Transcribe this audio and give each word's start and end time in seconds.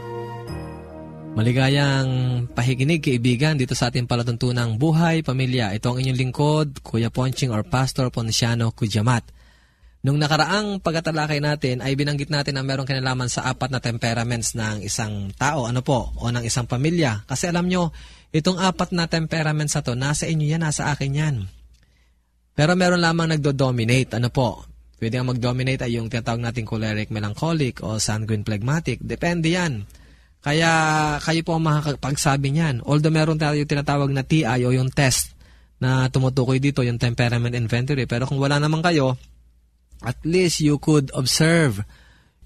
Maligayang 1.38 2.10
pahikinig 2.50 2.98
kaibigan 2.98 3.54
dito 3.54 3.78
sa 3.78 3.94
ating 3.94 4.10
palatuntunang 4.10 4.74
Buhay 4.74 5.22
Pamilya. 5.22 5.70
Ito 5.70 5.94
ang 5.94 6.02
inyong 6.02 6.18
lingkod, 6.18 6.68
Kuya 6.82 7.14
Ponching 7.14 7.54
or 7.54 7.62
Pastor 7.62 8.10
Ponciano 8.10 8.74
Kujamat. 8.74 9.37
Nung 9.98 10.14
nakaraang 10.22 10.78
pagkatalakay 10.78 11.42
natin 11.42 11.82
ay 11.82 11.98
binanggit 11.98 12.30
natin 12.30 12.54
na 12.54 12.62
meron 12.62 12.86
kinalaman 12.86 13.26
sa 13.26 13.50
apat 13.50 13.74
na 13.74 13.82
temperaments 13.82 14.54
ng 14.54 14.86
isang 14.86 15.34
tao, 15.34 15.66
ano 15.66 15.82
po, 15.82 16.14
o 16.22 16.30
ng 16.30 16.46
isang 16.46 16.70
pamilya. 16.70 17.26
Kasi 17.26 17.50
alam 17.50 17.66
nyo, 17.66 17.90
itong 18.30 18.62
apat 18.62 18.94
na 18.94 19.10
temperaments 19.10 19.74
na 19.74 19.82
to, 19.82 19.98
nasa 19.98 20.30
inyo 20.30 20.46
yan, 20.54 20.62
nasa 20.62 20.94
akin 20.94 21.18
yan. 21.18 21.36
Pero 22.54 22.78
meron 22.78 23.02
lamang 23.02 23.34
nagdo-dominate, 23.34 24.18
ano 24.22 24.30
po. 24.30 24.62
Pwede 24.98 25.18
ang 25.18 25.30
mag-dominate 25.30 25.86
ay 25.86 25.98
yung 25.98 26.10
tinatawag 26.10 26.42
nating 26.42 26.66
choleric 26.66 27.10
melancholic 27.14 27.82
o 27.86 28.02
sanguine 28.02 28.42
phlegmatic. 28.42 28.98
Depende 28.98 29.54
yan. 29.54 29.86
Kaya 30.42 30.70
kayo 31.22 31.40
po 31.46 31.54
ang 31.58 31.66
makakapagsabi 31.66 32.50
niyan. 32.50 32.82
Although 32.82 33.14
meron 33.14 33.38
tayo 33.38 33.62
tinatawag 33.62 34.10
na 34.10 34.26
TI 34.26 34.62
o 34.66 34.74
yung 34.74 34.90
test 34.90 35.38
na 35.78 36.10
tumutukoy 36.10 36.58
dito, 36.58 36.82
yung 36.82 36.98
temperament 36.98 37.54
inventory. 37.54 38.10
Pero 38.10 38.26
kung 38.26 38.42
wala 38.42 38.58
naman 38.58 38.82
kayo, 38.82 39.14
at 40.02 40.18
least 40.22 40.62
you 40.62 40.78
could 40.78 41.10
observe 41.14 41.82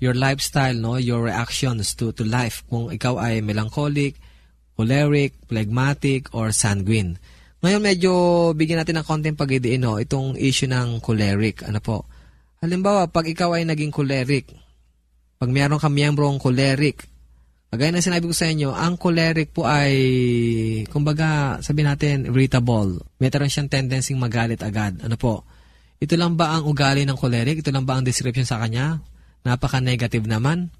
your 0.02 0.18
lifestyle, 0.18 0.74
no, 0.74 0.98
your 0.98 1.22
reactions 1.22 1.94
to 1.94 2.10
to 2.10 2.26
life 2.26 2.66
kung 2.66 2.90
ikaw 2.90 3.22
ay 3.22 3.38
melancholic, 3.38 4.18
choleric, 4.74 5.38
phlegmatic 5.46 6.26
or 6.34 6.50
sanguine. 6.50 7.22
Ngayon 7.62 7.82
medyo 7.82 8.12
bigyan 8.58 8.82
natin 8.82 8.98
ng 8.98 9.06
konting 9.06 9.38
pagdidiin 9.38 9.86
no, 9.86 10.02
itong 10.02 10.34
issue 10.34 10.66
ng 10.66 10.98
choleric. 10.98 11.62
Ano 11.62 11.78
po? 11.78 12.02
Halimbawa, 12.58 13.06
pag 13.06 13.30
ikaw 13.30 13.54
ay 13.54 13.62
naging 13.62 13.94
choleric, 13.94 14.50
pag 15.38 15.50
mayroon 15.50 15.78
kang 15.78 15.94
miyembrong 15.94 16.42
choleric, 16.42 17.06
kagaya 17.70 17.94
na 17.94 18.02
sinabi 18.02 18.26
ko 18.26 18.34
sa 18.34 18.50
inyo, 18.50 18.70
ang 18.70 18.98
choleric 18.98 19.54
po 19.54 19.66
ay, 19.66 19.94
kumbaga, 20.90 21.58
sabi 21.62 21.82
natin, 21.86 22.30
irritable. 22.30 23.02
Meron 23.18 23.50
siyang 23.50 23.70
tendency 23.70 24.14
magalit 24.14 24.62
agad. 24.62 24.98
Ano 25.02 25.18
po? 25.18 25.42
Ito 26.02 26.18
lang 26.18 26.34
ba 26.34 26.58
ang 26.58 26.66
ugali 26.66 27.06
ng 27.06 27.14
choleric? 27.14 27.62
Ito 27.62 27.70
lang 27.70 27.86
ba 27.86 27.94
ang 27.94 28.02
description 28.02 28.42
sa 28.42 28.58
kanya? 28.58 28.98
Napaka-negative 29.46 30.26
naman. 30.26 30.74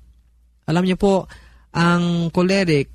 Alam 0.66 0.82
niyo 0.82 0.98
po, 0.98 1.30
ang 1.70 2.34
choleric 2.34 2.90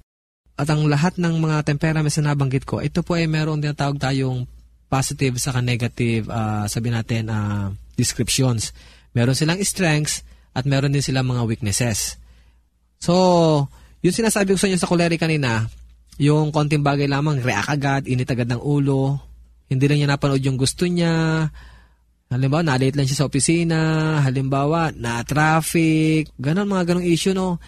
at 0.60 0.68
ang 0.68 0.92
lahat 0.92 1.16
ng 1.16 1.40
mga 1.40 1.64
temperaments 1.64 2.20
na 2.20 2.36
nabanggit 2.36 2.68
ko, 2.68 2.84
ito 2.84 3.00
po 3.00 3.16
ay 3.16 3.32
meron 3.32 3.64
din 3.64 3.72
tawag 3.72 3.96
tayong 3.96 4.44
positive 4.92 5.40
sa 5.40 5.56
negative, 5.64 6.28
uh, 6.28 6.68
sabi 6.68 6.92
natin, 6.92 7.32
uh, 7.32 7.72
descriptions. 7.96 8.76
Meron 9.16 9.36
silang 9.36 9.64
strengths 9.64 10.28
at 10.52 10.68
meron 10.68 10.92
din 10.92 11.04
silang 11.04 11.32
mga 11.32 11.48
weaknesses. 11.48 12.20
So, 13.00 13.14
yung 14.04 14.16
sinasabi 14.16 14.52
ko 14.52 14.60
sa 14.60 14.68
inyo 14.68 14.80
sa 14.80 14.90
choleric 14.90 15.22
kanina, 15.22 15.70
yung 16.18 16.50
konting 16.50 16.82
bagay 16.82 17.06
lamang, 17.06 17.40
react 17.40 17.70
agad, 17.70 18.02
init 18.10 18.28
agad 18.28 18.50
ng 18.50 18.60
ulo, 18.60 19.22
Hindi 19.68 19.84
lang 19.92 20.00
niya 20.00 20.10
napanood 20.16 20.40
yung 20.48 20.56
gusto 20.56 20.88
niya. 20.88 21.44
Halimbawa, 22.28 22.60
na-late 22.60 23.00
lang 23.00 23.08
siya 23.08 23.24
sa 23.24 23.28
opisina. 23.28 23.80
Halimbawa, 24.20 24.92
na-traffic. 24.92 26.36
Ganon, 26.36 26.68
mga 26.68 26.94
ganong 26.94 27.08
issue, 27.08 27.32
no? 27.32 27.60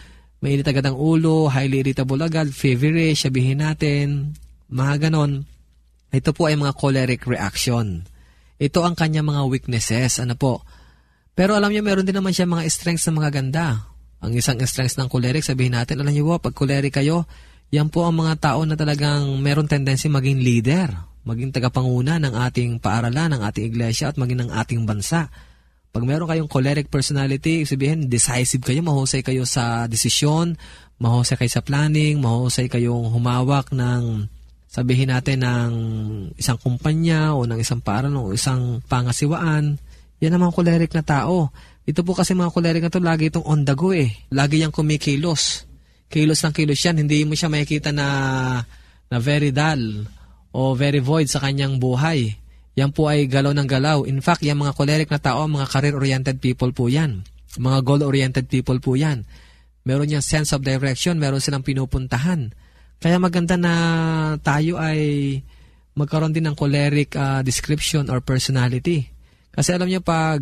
Mainit 0.44 0.68
agad 0.68 0.88
ang 0.88 1.00
ulo, 1.00 1.48
highly 1.48 1.84
irritable 1.84 2.20
agad, 2.24 2.52
feverish, 2.52 3.24
sabihin 3.28 3.64
natin. 3.64 4.36
Mga 4.68 5.08
ganon. 5.08 5.48
Ito 6.12 6.36
po 6.36 6.52
ay 6.52 6.60
mga 6.60 6.76
choleric 6.76 7.24
reaction. 7.28 8.04
Ito 8.60 8.84
ang 8.84 9.00
kanya 9.00 9.24
mga 9.24 9.48
weaknesses. 9.48 10.20
Ano 10.20 10.36
po? 10.36 10.64
Pero 11.40 11.56
alam 11.56 11.72
niyo, 11.72 11.80
meron 11.80 12.04
din 12.04 12.20
naman 12.20 12.36
siya 12.36 12.44
mga 12.44 12.68
strengths 12.68 13.08
na 13.08 13.16
mga 13.16 13.32
ganda. 13.32 13.88
Ang 14.20 14.36
isang 14.36 14.60
strengths 14.68 15.00
ng 15.00 15.08
choleric, 15.08 15.48
sabihin 15.48 15.80
natin, 15.80 16.04
alam 16.04 16.12
niyo 16.12 16.36
po, 16.36 16.52
pag 16.52 16.56
choleric 16.56 17.00
kayo, 17.00 17.24
yan 17.72 17.88
po 17.88 18.04
ang 18.04 18.20
mga 18.20 18.36
tao 18.44 18.68
na 18.68 18.76
talagang 18.76 19.40
meron 19.40 19.70
tendency 19.70 20.12
maging 20.12 20.44
leader, 20.44 20.92
maging 21.30 21.54
tagapanguna 21.54 22.18
ng 22.18 22.34
ating 22.50 22.82
paaralan, 22.82 23.38
ng 23.38 23.42
ating 23.46 23.70
iglesia 23.70 24.10
at 24.10 24.18
maging 24.18 24.50
ng 24.50 24.52
ating 24.52 24.90
bansa. 24.90 25.30
Pag 25.94 26.04
meron 26.06 26.26
kayong 26.26 26.50
choleric 26.50 26.90
personality, 26.90 27.66
sabihin, 27.70 28.10
decisive 28.10 28.66
kayo, 28.66 28.82
mahusay 28.82 29.22
kayo 29.22 29.46
sa 29.46 29.86
desisyon, 29.86 30.58
mahusay 30.98 31.38
kayo 31.38 31.50
sa 31.54 31.62
planning, 31.62 32.18
mahusay 32.18 32.66
kayong 32.66 33.14
humawak 33.14 33.70
ng 33.70 34.26
sabihin 34.70 35.10
natin 35.10 35.42
ng 35.46 35.72
isang 36.38 36.58
kumpanya 36.62 37.34
o 37.34 37.46
ng 37.46 37.58
isang 37.58 37.82
paaralan 37.82 38.22
o 38.22 38.34
isang 38.34 38.82
pangasiwaan, 38.86 39.82
yan 40.22 40.34
ang 40.34 40.42
mga 40.46 40.56
choleric 40.58 40.92
na 40.94 41.06
tao. 41.06 41.50
Ito 41.90 42.06
po 42.06 42.14
kasi 42.14 42.38
mga 42.38 42.54
choleric 42.54 42.86
na 42.86 42.94
to, 42.94 43.02
lagi 43.02 43.34
itong 43.34 43.46
on 43.50 43.66
the 43.66 43.74
go 43.74 43.90
eh. 43.90 44.14
Lagi 44.30 44.62
yung 44.62 44.74
kumikilos. 44.74 45.66
Kilos 46.06 46.46
ng 46.46 46.54
kilos 46.54 46.78
yan. 46.86 47.02
Hindi 47.02 47.26
mo 47.26 47.34
siya 47.34 47.50
makikita 47.50 47.90
na, 47.90 48.08
na 49.10 49.18
very 49.18 49.50
dull 49.50 50.06
o 50.56 50.74
very 50.74 51.02
void 51.02 51.30
sa 51.30 51.42
kanyang 51.42 51.78
buhay. 51.78 52.38
Yan 52.80 52.96
po 52.96 53.12
ay 53.12 53.28
galaw 53.28 53.52
ng 53.52 53.68
galaw. 53.68 54.08
In 54.08 54.24
fact, 54.24 54.42
yung 54.46 54.64
mga 54.64 54.74
choleric 54.74 55.10
na 55.12 55.20
tao, 55.20 55.44
mga 55.46 55.68
career-oriented 55.68 56.38
people 56.40 56.72
po 56.72 56.88
yan. 56.88 57.28
Mga 57.60 57.78
goal-oriented 57.84 58.46
people 58.48 58.80
po 58.80 58.96
yan. 58.96 59.28
Meron 59.84 60.14
yung 60.14 60.24
sense 60.24 60.56
of 60.56 60.64
direction, 60.64 61.20
meron 61.20 61.44
silang 61.44 61.66
pinupuntahan. 61.66 62.56
Kaya 63.00 63.20
maganda 63.20 63.60
na 63.60 63.74
tayo 64.40 64.80
ay 64.80 65.40
magkaroon 66.00 66.32
din 66.32 66.48
ng 66.48 66.56
choleric 66.56 67.16
uh, 67.20 67.44
description 67.44 68.08
or 68.08 68.24
personality. 68.24 69.12
Kasi 69.52 69.76
alam 69.76 69.92
niyo 69.92 70.00
pag 70.00 70.40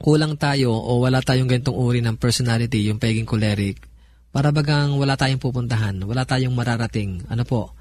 kulang 0.00 0.40
tayo 0.40 0.72
o 0.72 1.04
wala 1.04 1.20
tayong 1.20 1.48
ganitong 1.48 1.76
uri 1.76 2.00
ng 2.00 2.16
personality, 2.16 2.88
yung 2.88 2.96
pagiging 2.96 3.28
choleric, 3.28 3.84
para 4.32 4.52
bagang 4.52 4.96
wala 4.96 5.16
tayong 5.20 5.40
pupuntahan, 5.40 6.00
wala 6.04 6.24
tayong 6.24 6.56
mararating. 6.56 7.24
Ano 7.28 7.44
po? 7.44 7.75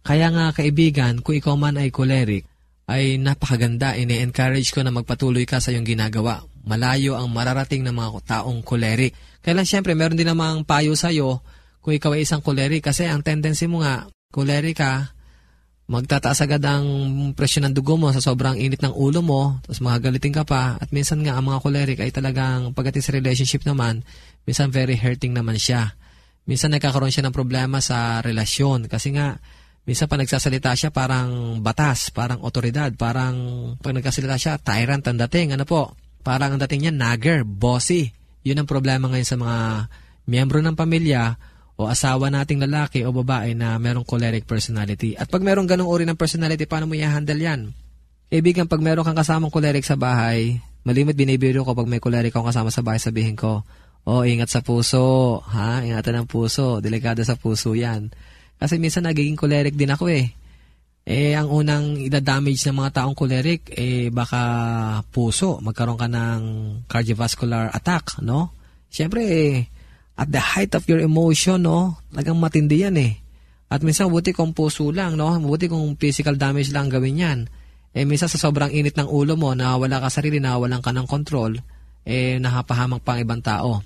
Kaya 0.00 0.32
nga 0.32 0.52
kaibigan, 0.56 1.20
kung 1.20 1.36
ikaw 1.36 1.54
man 1.54 1.76
ay 1.76 1.92
choleric, 1.92 2.48
ay 2.90 3.20
napakaganda. 3.22 3.94
Ini-encourage 3.94 4.74
ko 4.74 4.82
na 4.82 4.90
magpatuloy 4.90 5.46
ka 5.46 5.62
sa 5.62 5.70
iyong 5.70 5.86
ginagawa. 5.86 6.42
Malayo 6.66 7.14
ang 7.14 7.30
mararating 7.30 7.86
ng 7.86 7.94
mga 7.94 8.10
taong 8.26 8.66
choleric. 8.66 9.14
Kaya 9.40 9.60
lang 9.60 9.68
syempre, 9.68 9.94
meron 9.94 10.18
din 10.18 10.28
namang 10.28 10.66
payo 10.66 10.92
sa 10.98 11.14
iyo 11.14 11.40
kung 11.80 11.96
ikaw 11.96 12.12
ay 12.12 12.28
isang 12.28 12.44
choleric 12.44 12.84
kasi 12.84 13.08
ang 13.08 13.24
tendency 13.24 13.64
mo 13.64 13.80
nga, 13.80 14.04
choleric 14.28 14.82
ka, 14.82 15.16
magtataas 15.90 16.46
agad 16.46 16.62
ang 16.62 16.86
presyon 17.34 17.66
ng 17.66 17.74
dugo 17.74 17.98
mo 17.98 18.14
sa 18.14 18.22
sobrang 18.22 18.54
init 18.54 18.78
ng 18.78 18.94
ulo 18.94 19.24
mo, 19.24 19.58
tapos 19.64 19.82
magagalitin 19.82 20.30
ka 20.30 20.44
pa, 20.46 20.78
at 20.78 20.94
minsan 20.94 21.18
nga 21.24 21.34
ang 21.34 21.50
mga 21.50 21.58
choleric 21.64 21.98
ay 21.98 22.14
talagang 22.14 22.70
pagdating 22.76 23.02
sa 23.02 23.10
relationship 23.10 23.62
naman, 23.66 24.06
minsan 24.46 24.70
very 24.70 24.94
hurting 24.94 25.34
naman 25.34 25.58
siya. 25.58 25.98
Minsan 26.46 26.76
nagkakaroon 26.78 27.10
siya 27.10 27.26
ng 27.26 27.34
problema 27.34 27.82
sa 27.82 28.22
relasyon 28.22 28.86
kasi 28.86 29.16
nga, 29.18 29.42
minsan 29.84 30.06
pa 30.06 30.16
nagsasalita 30.20 30.76
siya 30.76 30.90
parang 30.92 31.60
batas, 31.64 32.12
parang 32.12 32.44
otoridad, 32.44 32.92
parang 32.94 33.34
pag 33.80 33.96
nagsasalita 33.96 34.36
siya, 34.36 34.54
tyrant 34.60 35.04
ang 35.06 35.18
dating, 35.26 35.56
ano 35.56 35.64
po, 35.64 35.96
parang 36.20 36.56
ang 36.56 36.60
dating 36.66 36.88
niya, 36.88 36.94
nagger, 36.94 37.42
bossy. 37.44 38.12
Yun 38.44 38.64
ang 38.64 38.68
problema 38.68 39.08
ngayon 39.08 39.28
sa 39.28 39.36
mga 39.36 39.58
miyembro 40.28 40.60
ng 40.60 40.76
pamilya 40.76 41.36
o 41.80 41.88
asawa 41.88 42.28
nating 42.28 42.60
lalaki 42.60 43.08
o 43.08 43.12
babae 43.12 43.56
na 43.56 43.80
merong 43.80 44.04
choleric 44.04 44.44
personality. 44.44 45.16
At 45.16 45.32
pag 45.32 45.40
merong 45.40 45.64
ganong 45.64 45.88
uri 45.88 46.04
ng 46.04 46.16
personality, 46.16 46.68
paano 46.68 46.84
mo 46.84 46.92
i-handle 46.92 47.40
yan? 47.40 47.72
Ibigan, 48.28 48.68
pag 48.68 48.84
meron 48.84 49.02
kang 49.02 49.16
kasamang 49.16 49.48
choleric 49.48 49.82
sa 49.82 49.96
bahay, 49.96 50.60
malimit 50.84 51.16
binibiro 51.16 51.64
ko 51.64 51.72
pag 51.72 51.88
may 51.88 51.98
choleric 51.98 52.36
akong 52.36 52.52
kasama 52.52 52.68
sa 52.68 52.84
bahay, 52.84 53.00
sabihin 53.00 53.32
ko, 53.32 53.64
oh, 54.04 54.22
ingat 54.28 54.52
sa 54.52 54.60
puso, 54.60 55.40
ha? 55.40 55.80
Ingatan 55.80 56.24
ng 56.24 56.28
puso, 56.28 56.84
delikado 56.84 57.24
sa 57.24 57.36
puso 57.36 57.72
yan. 57.72 58.12
Kasi 58.60 58.76
minsan 58.76 59.08
nagiging 59.08 59.40
choleric 59.40 59.72
din 59.72 59.88
ako 59.88 60.12
eh. 60.12 60.28
Eh, 61.08 61.32
ang 61.32 61.48
unang 61.48 61.96
ida-damage 61.96 62.60
ng 62.68 62.76
mga 62.76 63.02
taong 63.02 63.16
choleric, 63.16 63.72
eh, 63.72 64.12
baka 64.12 64.40
puso, 65.08 65.56
magkaroon 65.64 65.96
ka 65.96 66.06
ng 66.06 66.40
cardiovascular 66.84 67.72
attack, 67.72 68.20
no? 68.20 68.52
Siyempre, 68.92 69.24
eh, 69.24 69.64
at 70.20 70.28
the 70.28 70.38
height 70.38 70.76
of 70.76 70.84
your 70.84 71.00
emotion, 71.00 71.64
no, 71.64 71.96
talagang 72.12 72.36
matindi 72.36 72.84
yan 72.84 73.00
eh. 73.00 73.16
At 73.72 73.80
minsan, 73.80 74.12
buti 74.12 74.36
kung 74.36 74.52
puso 74.52 74.92
lang, 74.92 75.16
no, 75.16 75.32
buti 75.40 75.72
kung 75.72 75.96
physical 75.96 76.36
damage 76.36 76.68
lang 76.68 76.92
gawin 76.92 77.16
yan. 77.16 77.38
Eh, 77.96 78.04
minsan 78.04 78.28
sa 78.28 78.36
sobrang 78.36 78.68
init 78.68 78.94
ng 79.00 79.08
ulo 79.08 79.40
mo, 79.40 79.56
na 79.56 79.80
wala 79.80 80.04
ka 80.04 80.12
sarili, 80.12 80.36
na 80.36 80.60
walang 80.60 80.84
ka 80.84 80.92
ng 80.92 81.08
control, 81.08 81.56
eh, 82.04 82.36
nahapahamang 82.36 83.00
pang 83.00 83.18
ibang 83.18 83.40
tao. 83.40 83.80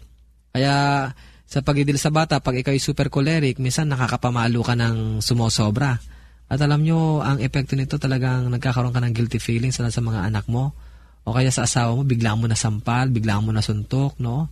Kaya, 0.51 1.09
sa 1.55 1.63
pagidil 1.63 2.03
sa 2.03 2.11
bata, 2.11 2.43
pag 2.43 2.59
ikaw 2.59 2.75
ay 2.75 2.83
super 2.83 3.07
choleric, 3.15 3.63
minsan 3.63 3.87
nakakapamalo 3.87 4.67
ka 4.67 4.75
ng 4.75 5.23
sumosobra. 5.23 5.95
At 6.51 6.59
alam 6.59 6.83
nyo, 6.83 7.23
ang 7.23 7.39
epekto 7.39 7.79
nito 7.79 7.95
talagang 7.95 8.51
nagkakaroon 8.51 8.91
ka 8.91 8.99
ng 8.99 9.15
guilty 9.15 9.39
feelings 9.39 9.79
sa 9.79 10.03
mga 10.03 10.27
anak 10.27 10.51
mo. 10.51 10.75
O 11.23 11.31
kaya 11.31 11.55
sa 11.55 11.63
asawa 11.63 11.95
mo, 11.95 12.03
bigla 12.03 12.35
mo 12.35 12.51
na 12.51 12.59
sampal, 12.59 13.15
bigla 13.15 13.39
mo 13.39 13.55
na 13.55 13.63
suntok, 13.63 14.19
no? 14.19 14.51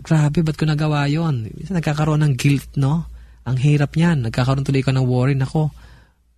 grabe, 0.00 0.42
ba't 0.42 0.56
ko 0.58 0.64
nagawa 0.66 1.06
yon? 1.06 1.46
Minsan 1.54 1.78
nagkakaroon 1.78 2.24
ng 2.24 2.34
guilt, 2.34 2.72
no? 2.80 3.06
Ang 3.44 3.60
hirap 3.60 3.94
niyan. 3.94 4.26
Nagkakaroon 4.26 4.66
tuloy 4.66 4.82
ka 4.82 4.90
ng 4.90 5.04
worry. 5.04 5.36
Nako, 5.36 5.70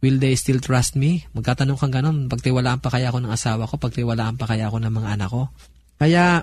will 0.02 0.18
they 0.18 0.34
still 0.34 0.58
trust 0.58 0.98
me? 0.98 1.24
Magkatanong 1.32 1.78
kang 1.78 1.94
ganun. 1.94 2.26
Pagtiwalaan 2.26 2.82
pa 2.82 2.90
kaya 2.90 3.14
ako 3.14 3.22
ng 3.22 3.32
asawa 3.32 3.70
ko? 3.70 3.78
Pagtiwalaan 3.78 4.36
pa 4.36 4.50
kaya 4.50 4.68
ako 4.68 4.82
ng 4.82 4.92
mga 4.92 5.08
anak 5.14 5.30
ko? 5.30 5.48
Kaya, 5.96 6.42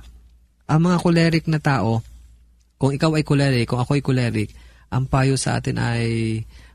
ang 0.66 0.80
mga 0.80 0.98
choleric 1.04 1.46
na 1.52 1.60
tao, 1.60 2.02
kung 2.84 2.92
ikaw 2.92 3.16
ay 3.16 3.24
choleric, 3.24 3.72
kung 3.72 3.80
ako 3.80 3.96
ay 3.96 4.04
choleric, 4.04 4.52
ang 4.92 5.08
payo 5.08 5.40
sa 5.40 5.56
atin 5.56 5.80
ay 5.80 6.04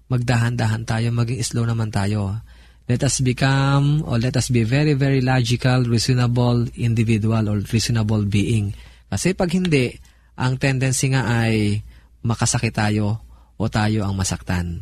magdahan-dahan 0.08 0.88
tayo, 0.88 1.12
maging 1.12 1.44
slow 1.44 1.68
naman 1.68 1.92
tayo. 1.92 2.40
Let 2.88 3.04
us 3.04 3.20
become, 3.20 4.00
or 4.08 4.16
let 4.16 4.32
us 4.40 4.48
be 4.48 4.64
very, 4.64 4.96
very 4.96 5.20
logical, 5.20 5.84
reasonable 5.84 6.64
individual 6.80 7.52
or 7.52 7.60
reasonable 7.60 8.24
being. 8.24 8.72
Kasi 9.12 9.36
pag 9.36 9.52
hindi, 9.52 9.92
ang 10.40 10.56
tendency 10.56 11.12
nga 11.12 11.28
ay 11.28 11.84
makasakit 12.24 12.72
tayo 12.72 13.20
o 13.60 13.68
tayo 13.68 14.08
ang 14.08 14.16
masaktan. 14.16 14.80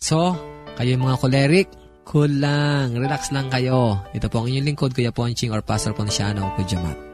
So, 0.00 0.32
kayo 0.80 0.96
mga 0.96 1.20
choleric, 1.20 1.68
cool 2.08 2.40
lang, 2.40 2.96
relax 2.96 3.36
lang 3.36 3.52
kayo. 3.52 4.00
Ito 4.16 4.32
po 4.32 4.40
ang 4.40 4.48
inyong 4.48 4.72
lingkod, 4.72 4.96
Kuya 4.96 5.12
Ponching 5.12 5.52
or 5.52 5.60
Pastor 5.60 5.92
Ponciano, 5.92 6.56
Kujamat. 6.56 6.96
Yes, 6.96 7.13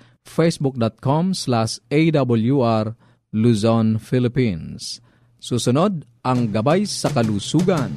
facebook.com 0.25 1.33
slash 1.33 1.77
awr 1.89 2.95
Luzon, 3.31 3.95
Philippines. 3.95 4.99
Susunod, 5.39 6.03
ang 6.21 6.51
Gabay 6.51 6.85
sa 6.85 7.09
Kalusugan. 7.09 7.89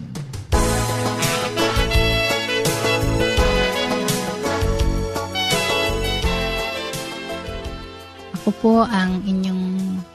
Ako 8.41 8.51
po 8.61 8.75
ang 8.85 9.25
inyong 9.25 9.65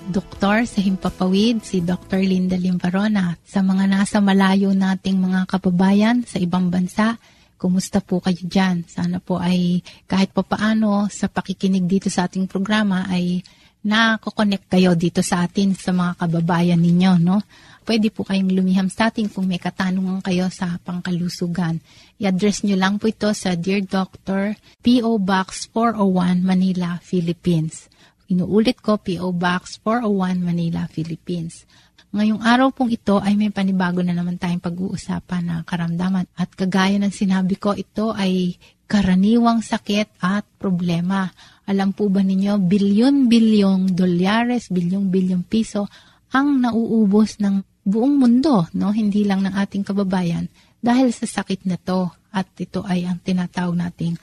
doktor 0.10 0.66
sa 0.66 0.80
Himpapawid, 0.82 1.66
si 1.66 1.82
Dr. 1.82 2.22
Linda 2.22 2.58
Limbarona. 2.58 3.38
Sa 3.46 3.62
mga 3.62 3.90
nasa 3.90 4.22
malayo 4.22 4.74
nating 4.74 5.18
mga 5.18 5.50
kababayan 5.50 6.26
sa 6.26 6.38
ibang 6.42 6.70
bansa, 6.70 7.18
kumusta 7.60 8.00
po 8.00 8.24
kayo 8.24 8.40
dyan? 8.40 8.88
Sana 8.88 9.20
po 9.20 9.36
ay 9.36 9.84
kahit 10.08 10.32
pa 10.32 10.48
paano 10.48 11.12
sa 11.12 11.28
pakikinig 11.28 11.84
dito 11.84 12.08
sa 12.08 12.32
ating 12.32 12.48
programa 12.48 13.04
ay 13.12 13.44
nakokonek 13.84 14.72
kayo 14.72 14.96
dito 14.96 15.20
sa 15.24 15.44
atin 15.48 15.76
sa 15.76 15.92
mga 15.92 16.20
kababayan 16.20 16.80
ninyo, 16.80 17.14
no? 17.20 17.44
Pwede 17.88 18.12
po 18.12 18.22
kayong 18.28 18.54
lumiham 18.54 18.88
sa 18.92 19.10
atin 19.10 19.32
kung 19.32 19.50
may 19.50 19.58
katanungan 19.58 20.22
kayo 20.22 20.52
sa 20.52 20.78
pangkalusugan. 20.84 21.82
I-address 22.22 22.62
nyo 22.68 22.78
lang 22.78 23.02
po 23.02 23.10
ito 23.10 23.32
sa 23.34 23.56
Dear 23.56 23.82
Doctor, 23.82 24.54
P.O. 24.84 25.18
Box 25.18 25.72
401, 25.74 26.44
Manila, 26.44 27.00
Philippines. 27.02 27.90
Inuulit 28.30 28.78
ko, 28.84 29.02
P.O. 29.02 29.34
Box 29.34 29.82
401, 29.82 30.38
Manila, 30.38 30.86
Philippines. 30.86 31.66
Ngayong 32.10 32.42
araw 32.42 32.74
pong 32.74 32.90
ito 32.90 33.22
ay 33.22 33.38
may 33.38 33.54
panibago 33.54 34.02
na 34.02 34.18
naman 34.18 34.42
tayong 34.42 34.66
pag-uusapan 34.66 35.44
na 35.46 35.56
karamdaman. 35.62 36.26
At 36.34 36.50
kagaya 36.58 36.98
ng 36.98 37.14
sinabi 37.14 37.54
ko, 37.62 37.78
ito 37.78 38.18
ay 38.18 38.58
karaniwang 38.90 39.62
sakit 39.62 40.18
at 40.18 40.42
problema. 40.58 41.30
Alam 41.70 41.94
po 41.94 42.10
ba 42.10 42.26
ninyo, 42.26 42.58
bilyon-bilyong 42.66 43.94
dolyares, 43.94 44.74
bilyong-bilyong 44.74 45.46
piso 45.46 45.86
ang 46.34 46.58
nauubos 46.58 47.38
ng 47.38 47.62
buong 47.86 48.16
mundo, 48.18 48.66
no? 48.74 48.90
hindi 48.90 49.22
lang 49.22 49.46
ng 49.46 49.54
ating 49.54 49.86
kababayan, 49.86 50.50
dahil 50.82 51.14
sa 51.14 51.30
sakit 51.30 51.70
na 51.70 51.78
to. 51.78 52.10
At 52.34 52.50
ito 52.58 52.82
ay 52.86 53.06
ang 53.06 53.22
tinatawag 53.22 53.78
nating 53.78 54.18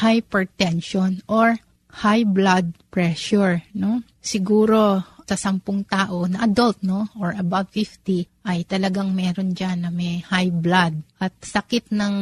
hypertension 0.00 1.24
or 1.24 1.56
high 2.04 2.24
blood 2.24 2.72
pressure, 2.88 3.64
no? 3.76 4.00
Siguro 4.20 5.04
sa 5.30 5.38
sampung 5.38 5.86
tao 5.86 6.26
na 6.26 6.42
adult, 6.42 6.82
no, 6.82 7.06
or 7.22 7.30
above 7.38 7.70
50, 7.70 8.26
ay 8.50 8.66
talagang 8.66 9.14
meron 9.14 9.54
dyan 9.54 9.86
na 9.86 9.90
may 9.94 10.18
high 10.26 10.50
blood. 10.50 10.98
At 11.22 11.30
sakit 11.38 11.94
ng 11.94 12.14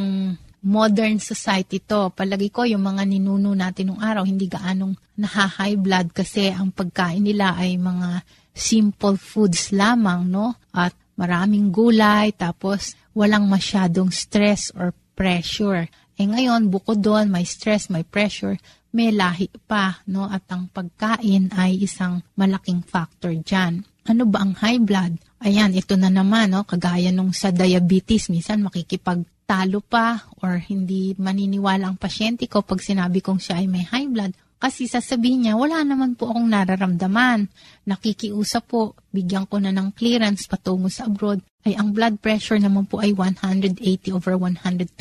modern 0.61 1.17
society 1.17 1.81
to. 1.81 2.11
Palagi 2.13 2.51
ko 2.51 2.67
yung 2.67 2.83
mga 2.83 3.07
ninuno 3.07 3.55
natin 3.57 3.89
nung 3.89 4.01
araw, 4.03 4.27
hindi 4.27 4.45
gaanong 4.45 4.93
naha-high 5.17 5.79
blood 5.79 6.11
kasi 6.11 6.51
ang 6.51 6.69
pagkain 6.69 7.23
nila 7.23 7.55
ay 7.55 7.79
mga 7.79 8.21
simple 8.51 9.15
foods 9.15 9.71
lamang, 9.71 10.27
no? 10.27 10.59
At 10.75 10.91
maraming 11.15 11.71
gulay, 11.71 12.35
tapos 12.35 12.93
walang 13.15 13.47
masyadong 13.47 14.11
stress 14.11 14.71
or 14.75 14.91
pressure. 15.15 15.87
Eh 16.19 16.27
ngayon, 16.27 16.67
bukod 16.67 16.99
doon, 16.99 17.31
may 17.31 17.47
stress, 17.47 17.87
may 17.87 18.03
pressure, 18.03 18.59
may 18.89 19.13
lahi 19.13 19.49
pa, 19.69 20.01
no? 20.09 20.25
At 20.25 20.49
ang 20.49 20.69
pagkain 20.73 21.53
ay 21.53 21.85
isang 21.85 22.25
malaking 22.33 22.81
factor 22.81 23.33
dyan. 23.33 23.85
Ano 24.09 24.25
ba 24.25 24.41
ang 24.41 24.57
high 24.57 24.81
blood? 24.81 25.21
Ayan, 25.45 25.77
ito 25.77 25.93
na 25.93 26.09
naman, 26.09 26.51
no? 26.51 26.65
Kagaya 26.65 27.13
nung 27.13 27.29
sa 27.31 27.53
diabetes, 27.53 28.33
minsan 28.33 28.65
makikipagtalo 28.65 29.85
pa 29.85 30.25
or 30.41 30.57
hindi 30.57 31.13
maniniwala 31.15 31.85
ang 31.85 31.97
pasyente 32.01 32.49
ko 32.49 32.65
pag 32.65 32.81
sinabi 32.81 33.21
kong 33.21 33.37
siya 33.37 33.61
ay 33.61 33.67
may 33.69 33.85
high 33.85 34.09
blood. 34.09 34.33
Kasi 34.59 34.91
sasabihin 34.91 35.47
niya, 35.47 35.55
wala 35.55 35.87
naman 35.87 36.19
po 36.19 36.27
akong 36.27 36.51
nararamdaman. 36.51 37.47
Nakikiusap 37.87 38.67
po, 38.67 38.91
bigyan 39.07 39.47
ko 39.47 39.55
na 39.63 39.71
ng 39.71 39.95
clearance 39.95 40.51
patungo 40.51 40.91
sa 40.91 41.07
abroad. 41.07 41.39
Ay 41.63 41.79
ang 41.79 41.95
blood 41.95 42.19
pressure 42.19 42.59
naman 42.59 42.83
po 42.83 42.99
ay 42.99 43.15
180 43.15 43.79
over 44.11 44.35
120. 44.35 44.91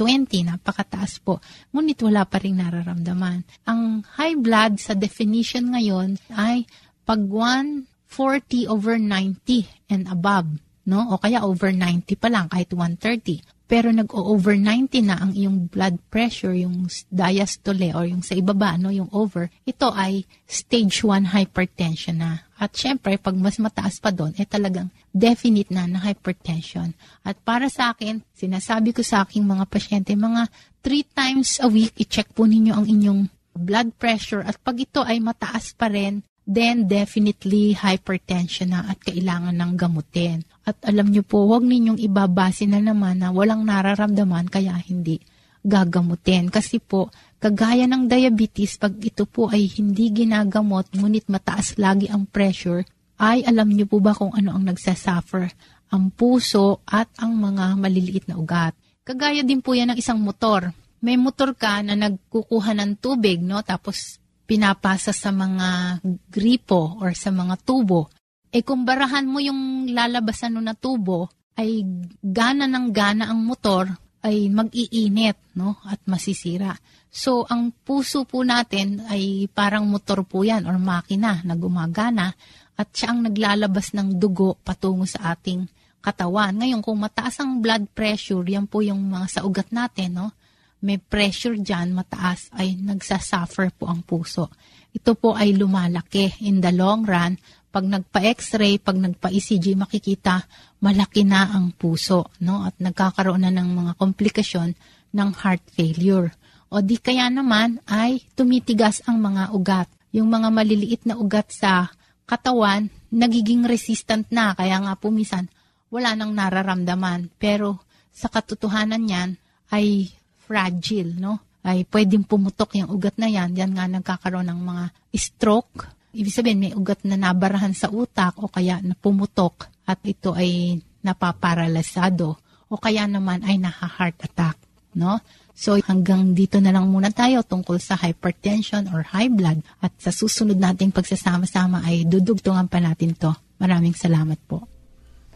Napakataas 0.46 1.18
po. 1.18 1.42
Ngunit 1.74 1.98
wala 2.06 2.22
pa 2.22 2.38
rin 2.38 2.62
nararamdaman. 2.62 3.66
Ang 3.66 4.06
high 4.14 4.38
blood 4.38 4.78
sa 4.78 4.94
definition 4.94 5.74
ngayon 5.74 6.22
ay 6.38 6.62
pag 7.02 7.18
140 7.18 8.70
over 8.70 8.94
90 8.94 9.90
and 9.90 10.06
above. 10.06 10.46
No? 10.86 11.14
O 11.14 11.18
kaya 11.18 11.42
over 11.42 11.74
90 11.74 12.14
pa 12.14 12.30
lang, 12.30 12.46
kahit 12.46 12.70
130 12.70 13.57
pero 13.68 13.92
nag-over 13.92 14.56
90 14.56 15.04
na 15.04 15.20
ang 15.20 15.37
iyong 15.37 15.68
blood 15.68 16.00
pressure, 16.08 16.56
yung 16.56 16.88
diastole 17.12 17.92
or 17.92 18.08
yung 18.08 18.25
sa 18.25 18.32
ibaba, 18.32 18.80
no, 18.80 18.88
yung 18.88 19.12
over, 19.12 19.52
ito 19.68 19.92
ay 19.92 20.25
stage 20.48 21.04
1 21.04 21.37
hypertension 21.37 22.16
na. 22.16 22.48
At 22.56 22.72
syempre, 22.72 23.20
pag 23.20 23.37
mas 23.37 23.60
mataas 23.60 24.00
pa 24.00 24.08
doon, 24.08 24.32
eh 24.40 24.48
talagang 24.48 24.88
definite 25.12 25.68
na 25.68 25.84
na 25.84 26.00
hypertension. 26.00 26.96
At 27.20 27.37
para 27.44 27.68
sa 27.68 27.92
akin, 27.92 28.25
sinasabi 28.32 28.96
ko 28.96 29.04
sa 29.04 29.28
aking 29.28 29.44
mga 29.44 29.68
pasyente, 29.68 30.16
mga 30.16 30.48
3 30.80 31.04
times 31.12 31.60
a 31.60 31.68
week, 31.68 31.92
i-check 32.00 32.32
po 32.32 32.48
ninyo 32.48 32.72
ang 32.72 32.88
inyong 32.88 33.28
blood 33.52 33.92
pressure. 34.00 34.40
At 34.40 34.56
pag 34.64 34.80
ito 34.80 35.04
ay 35.04 35.20
mataas 35.20 35.76
pa 35.76 35.92
rin, 35.92 36.25
then 36.48 36.88
definitely 36.88 37.76
hypertension 37.76 38.72
na 38.72 38.88
at 38.88 39.04
kailangan 39.04 39.52
ng 39.52 39.72
gamutin. 39.76 40.48
At 40.64 40.80
alam 40.80 41.12
niyo 41.12 41.20
po, 41.20 41.44
huwag 41.44 41.60
ninyong 41.60 42.00
ibabase 42.00 42.64
na 42.64 42.80
naman 42.80 43.20
na 43.20 43.28
walang 43.28 43.68
nararamdaman 43.68 44.48
kaya 44.48 44.72
hindi 44.80 45.20
gagamutin. 45.60 46.48
Kasi 46.48 46.80
po, 46.80 47.12
kagaya 47.36 47.84
ng 47.84 48.08
diabetes, 48.08 48.80
pag 48.80 48.96
ito 48.96 49.28
po 49.28 49.52
ay 49.52 49.68
hindi 49.76 50.08
ginagamot, 50.08 50.88
ngunit 50.96 51.28
mataas 51.28 51.76
lagi 51.76 52.08
ang 52.08 52.24
pressure, 52.24 52.80
ay 53.20 53.44
alam 53.44 53.68
niyo 53.68 53.84
po 53.84 54.00
ba 54.00 54.16
kung 54.16 54.32
ano 54.32 54.56
ang 54.56 54.64
nagsasuffer? 54.64 55.52
Ang 55.92 56.08
puso 56.16 56.80
at 56.88 57.12
ang 57.20 57.36
mga 57.36 57.76
maliliit 57.76 58.24
na 58.24 58.40
ugat. 58.40 58.72
Kagaya 59.04 59.44
din 59.44 59.60
po 59.60 59.76
yan 59.76 59.92
ng 59.92 59.98
isang 60.00 60.20
motor. 60.20 60.72
May 61.04 61.16
motor 61.20 61.52
ka 61.56 61.80
na 61.84 61.96
nagkukuha 61.96 62.72
ng 62.76 63.00
tubig, 63.00 63.40
no? 63.40 63.60
Tapos 63.64 64.20
pinapasa 64.48 65.12
sa 65.12 65.28
mga 65.28 66.00
gripo 66.32 66.96
or 67.04 67.12
sa 67.12 67.28
mga 67.28 67.60
tubo. 67.60 68.08
Eh 68.48 68.64
kung 68.64 68.88
barahan 68.88 69.28
mo 69.28 69.44
yung 69.44 69.92
lalabasan 69.92 70.56
no 70.56 70.64
na 70.64 70.72
tubo, 70.72 71.28
ay 71.60 71.84
gana 72.24 72.64
ng 72.64 72.88
gana 72.88 73.28
ang 73.28 73.44
motor, 73.44 73.92
ay 74.24 74.48
mag-iinit 74.48 75.36
no? 75.60 75.76
at 75.84 76.00
masisira. 76.08 76.72
So, 77.12 77.44
ang 77.44 77.76
puso 77.84 78.24
po 78.24 78.40
natin 78.40 79.04
ay 79.04 79.52
parang 79.52 79.84
motor 79.84 80.24
po 80.24 80.48
yan 80.48 80.64
or 80.64 80.80
makina 80.80 81.44
na 81.44 81.52
gumagana 81.52 82.32
at 82.78 82.88
siya 82.94 83.12
ang 83.12 83.28
naglalabas 83.28 83.92
ng 83.92 84.16
dugo 84.16 84.56
patungo 84.64 85.04
sa 85.04 85.36
ating 85.36 85.66
katawan. 85.98 86.56
Ngayon, 86.56 86.80
kung 86.80 86.96
mataas 86.96 87.42
ang 87.42 87.58
blood 87.58 87.90
pressure, 87.90 88.46
yan 88.46 88.70
po 88.70 88.80
yung 88.80 89.02
mga 89.02 89.26
sa 89.28 89.40
ugat 89.42 89.74
natin, 89.74 90.24
no? 90.24 90.30
May 90.78 90.99
pressure 91.02 91.58
dyan, 91.58 91.90
mataas, 91.94 92.50
ay 92.54 92.78
nagsasuffer 92.78 93.75
po 93.75 93.90
ang 93.90 94.06
puso. 94.06 94.50
Ito 94.94 95.18
po 95.18 95.35
ay 95.35 95.54
lumalaki 95.54 96.42
in 96.47 96.62
the 96.62 96.70
long 96.73 97.04
run. 97.04 97.37
Pag 97.68 97.85
nagpa-x-ray, 97.85 98.80
pag 98.80 98.97
nagpa-ECG, 98.97 99.76
makikita 99.76 100.49
malaki 100.80 101.26
na 101.26 101.52
ang 101.52 101.75
puso. 101.75 102.32
No? 102.40 102.64
At 102.64 102.78
nagkakaroon 102.80 103.44
na 103.44 103.52
ng 103.52 103.68
mga 103.75 103.92
komplikasyon 104.00 104.70
ng 105.12 105.30
heart 105.44 105.62
failure. 105.75 106.32
O 106.68 106.80
di 106.80 107.00
kaya 107.00 107.28
naman 107.28 107.80
ay 107.88 108.25
tumitigas 108.37 109.04
ang 109.04 109.20
mga 109.20 109.52
ugat. 109.52 109.88
Yung 110.12 110.32
mga 110.32 110.49
maliliit 110.49 111.04
na 111.04 111.20
ugat 111.20 111.52
sa 111.52 111.92
katawan, 112.25 112.88
nagiging 113.12 113.68
resistant 113.68 114.28
na. 114.32 114.56
Kaya 114.56 114.80
nga 114.80 114.97
pumisan, 114.97 115.49
wala 115.92 116.16
nang 116.16 116.32
nararamdaman. 116.32 117.32
Pero 117.37 117.85
sa 118.12 118.28
katotohanan 118.32 119.04
niyan, 119.04 119.30
ay 119.68 120.12
fragile, 120.48 121.12
no? 121.20 121.60
Ay 121.60 121.84
pwedeng 121.84 122.24
pumutok 122.24 122.80
yung 122.80 122.88
ugat 122.88 123.20
na 123.20 123.28
yan. 123.28 123.52
Yan 123.52 123.76
nga 123.76 123.84
nagkakaroon 123.84 124.48
ng 124.48 124.60
mga 124.64 124.84
stroke. 125.12 125.84
Ibig 126.16 126.32
sabihin, 126.32 126.64
may 126.64 126.72
ugat 126.72 127.04
na 127.04 127.20
nabarahan 127.20 127.76
sa 127.76 127.92
utak 127.92 128.40
o 128.40 128.48
kaya 128.48 128.80
na 128.80 128.96
pumutok 128.96 129.68
at 129.84 130.00
ito 130.08 130.32
ay 130.32 130.80
napaparalisado 131.04 132.40
o 132.72 132.74
kaya 132.80 133.04
naman 133.04 133.44
ay 133.44 133.60
naha-heart 133.60 134.24
attack, 134.24 134.56
no? 134.96 135.20
So 135.58 135.74
hanggang 135.74 136.38
dito 136.38 136.62
na 136.62 136.70
lang 136.70 136.86
muna 136.86 137.10
tayo 137.10 137.42
tungkol 137.42 137.82
sa 137.82 137.98
hypertension 137.98 138.86
or 138.94 139.02
high 139.02 139.26
blood 139.26 139.58
at 139.82 139.90
sa 139.98 140.14
susunod 140.14 140.54
nating 140.54 140.94
pagsasama-sama 140.94 141.82
ay 141.82 142.06
dudugtungan 142.06 142.70
pa 142.70 142.78
natin 142.78 143.18
to. 143.18 143.34
Maraming 143.58 143.92
salamat 143.92 144.38
po. 144.46 144.62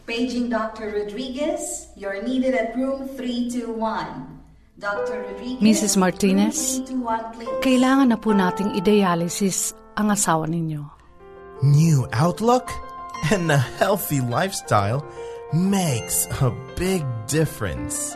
Paging 0.07 0.47
Dr. 0.47 0.95
Rodriguez, 0.95 1.91
you're 1.99 2.23
needed 2.23 2.55
at 2.55 2.71
room 2.75 3.07
321. 3.19 4.42
Mrs. 5.63 5.95
Martinez, 5.95 6.83
room 6.91 7.07
321, 7.07 7.39
please. 7.39 7.59
kailangan 7.63 8.07
na 8.11 8.19
po 8.19 8.35
nating 8.35 8.75
i-dialysis 8.75 9.71
ang 9.95 10.11
asawa 10.11 10.43
ninyo. 10.43 10.83
New 11.63 12.03
outlook 12.11 12.67
and 13.31 13.47
a 13.47 13.63
healthy 13.79 14.19
lifestyle 14.19 14.99
makes 15.55 16.27
a 16.43 16.51
big 16.75 17.07
difference. 17.31 18.11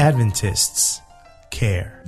Adventists 0.00 1.04
care. 1.52 2.00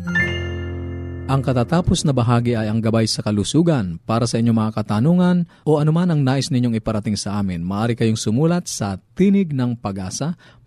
Ang 1.28 1.44
katatapos 1.44 2.08
na 2.08 2.16
bahagi 2.16 2.56
ay 2.56 2.72
ang 2.72 2.80
gabay 2.80 3.04
sa 3.04 3.20
kalusugan. 3.20 4.00
Para 4.08 4.25
sa 4.25 4.40
inyong 4.40 4.64
mga 4.64 4.80
katanungan 4.80 5.44
o 5.68 5.76
anuman 5.76 6.08
ang 6.08 6.25
nais 6.25 6.48
ninyong 6.48 6.80
iparating 6.80 7.20
sa 7.20 7.37
amin, 7.37 7.60
maaari 7.60 7.92
kayong 7.92 8.16
sumulat 8.16 8.64
sa 8.64 8.96
Tinig 9.12 9.52
ng 9.52 9.76
Pag-asa, 9.76 10.40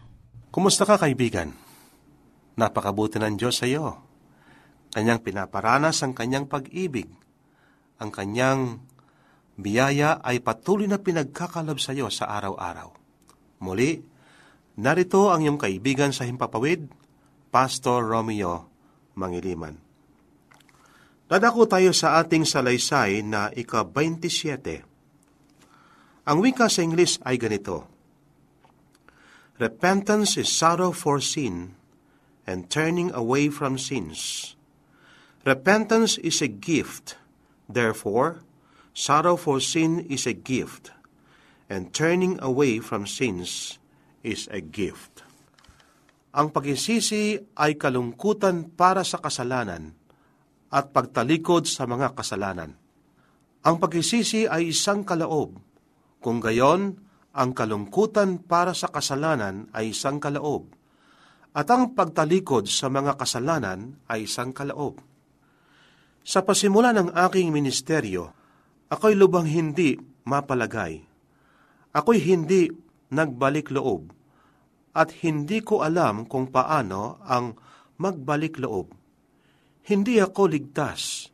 Kumusta 0.49 0.85
ka 0.89 0.97
kaibigan? 0.97 1.53
Napakabuti 2.61 3.17
ng 3.17 3.41
Diyos 3.41 3.57
sa 3.57 3.65
iyo. 3.65 3.97
Kanyang 4.93 5.25
pinaparanas 5.25 6.05
ang 6.05 6.13
kanyang 6.13 6.45
pag-ibig. 6.45 7.09
Ang 7.97 8.13
kanyang 8.13 8.85
biyaya 9.57 10.21
ay 10.21 10.45
patuloy 10.45 10.85
na 10.85 11.01
pinagkakalab 11.01 11.81
sa 11.81 11.97
iyo 11.97 12.13
sa 12.13 12.29
araw-araw. 12.29 12.93
Muli, 13.65 13.97
narito 14.77 15.33
ang 15.33 15.41
iyong 15.41 15.57
kaibigan 15.57 16.13
sa 16.13 16.29
Himpapawid, 16.29 16.85
Pastor 17.49 18.05
Romeo 18.05 18.69
Mangiliman. 19.17 19.81
Dadako 21.25 21.65
tayo 21.65 21.97
sa 21.97 22.21
ating 22.21 22.45
salaysay 22.45 23.25
na 23.25 23.49
ika-27. 23.49 24.85
Ang 26.29 26.37
wika 26.45 26.69
sa 26.69 26.85
English 26.85 27.17
ay 27.25 27.41
ganito, 27.41 27.89
Repentance 29.57 30.37
is 30.37 30.49
sorrow 30.49 30.93
for 30.93 31.17
sin 31.17 31.80
and 32.45 32.69
turning 32.69 33.13
away 33.13 33.49
from 33.49 33.77
sins. 33.77 34.53
Repentance 35.41 36.21
is 36.21 36.41
a 36.41 36.49
gift. 36.49 37.17
Therefore, 37.65 38.43
sorrow 38.93 39.39
for 39.39 39.63
sin 39.63 40.05
is 40.11 40.27
a 40.27 40.35
gift, 40.35 40.91
and 41.71 41.95
turning 41.95 42.37
away 42.43 42.83
from 42.83 43.07
sins 43.07 43.79
is 44.21 44.45
a 44.51 44.61
gift. 44.61 45.23
Ang 46.31 46.51
pagisisi 46.55 47.35
ay 47.59 47.75
kalungkutan 47.75 48.71
para 48.71 49.03
sa 49.03 49.19
kasalanan 49.19 49.91
at 50.71 50.95
pagtalikod 50.95 51.67
sa 51.67 51.83
mga 51.83 52.15
kasalanan. 52.15 52.79
Ang 53.67 53.75
pagisisi 53.77 54.47
ay 54.47 54.71
isang 54.71 55.03
kalaob, 55.03 55.59
kung 56.23 56.39
gayon, 56.39 57.01
ang 57.31 57.51
kalungkutan 57.55 58.43
para 58.43 58.71
sa 58.71 58.87
kasalanan 58.87 59.67
ay 59.75 59.91
isang 59.91 60.19
kalaob, 60.23 60.71
at 61.51 61.67
ang 61.67 61.91
pagtalikod 61.91 62.71
sa 62.71 62.87
mga 62.87 63.19
kasalanan 63.19 63.99
ay 64.07 64.23
isang 64.23 64.55
kalaob. 64.55 64.99
Sa 66.23 66.45
pasimula 66.45 66.95
ng 66.95 67.11
aking 67.11 67.51
ministeryo, 67.51 68.31
ako'y 68.87 69.17
lubang 69.17 69.49
hindi 69.49 69.99
mapalagay. 70.23 71.01
Ako'y 71.91 72.19
hindi 72.23 72.71
nagbalik 73.11 73.67
loob, 73.75 74.15
at 74.95 75.23
hindi 75.23 75.59
ko 75.63 75.83
alam 75.83 76.27
kung 76.27 76.51
paano 76.51 77.19
ang 77.27 77.55
magbalik 77.99 78.59
loob. 78.59 78.91
Hindi 79.87 80.19
ako 80.19 80.51
ligtas. 80.51 81.27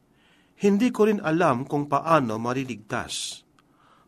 Hindi 0.58 0.90
ko 0.90 1.06
rin 1.06 1.22
alam 1.22 1.70
kung 1.70 1.86
paano 1.86 2.42
mariligtas. 2.42 3.46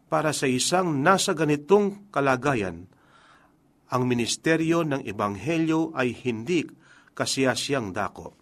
Para 0.09 0.33
sa 0.33 0.49
isang 0.49 1.05
nasa 1.05 1.37
ganitong 1.37 2.09
kalagayan, 2.09 2.89
ang 3.89 4.05
ministeryo 4.05 4.85
ng 4.85 5.01
Ebanghelyo 5.05 5.97
ay 5.97 6.13
hindi 6.13 6.65
kasiyasiyang 7.17 7.89
dako. 7.89 8.37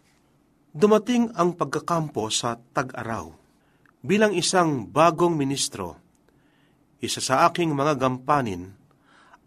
Dumating 0.76 1.34
ang 1.34 1.56
pagkakampo 1.56 2.30
sa 2.30 2.60
tag-araw. 2.60 3.34
Bilang 4.04 4.36
isang 4.36 4.86
bagong 4.86 5.34
ministro, 5.34 5.98
isa 7.02 7.24
sa 7.24 7.50
aking 7.50 7.74
mga 7.74 7.98
gampanin 7.98 8.76